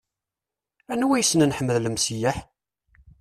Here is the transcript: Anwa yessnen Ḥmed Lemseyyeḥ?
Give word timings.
Anwa 0.93 1.15
yessnen 1.19 1.55
Ḥmed 1.57 1.77
Lemseyyeḥ? 1.79 2.37